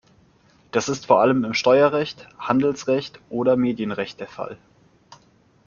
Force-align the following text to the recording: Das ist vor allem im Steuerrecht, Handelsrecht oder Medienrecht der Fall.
Das 0.71 0.89
ist 0.89 1.05
vor 1.05 1.21
allem 1.21 1.43
im 1.43 1.53
Steuerrecht, 1.53 2.27
Handelsrecht 2.39 3.19
oder 3.29 3.55
Medienrecht 3.55 4.19
der 4.19 4.27
Fall. 4.27 4.57